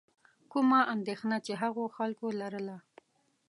کومه 0.51 0.79
اندېښنه 0.93 1.37
چې 1.45 1.51
هغو 1.61 1.83
خلکو 1.97 2.27
لرله. 2.39 2.77